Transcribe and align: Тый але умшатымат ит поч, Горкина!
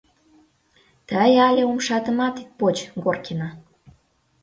Тый 1.09 1.33
але 1.47 1.63
умшатымат 1.71 2.35
ит 2.43 2.49
поч, 2.59 2.77
Горкина! 3.03 3.49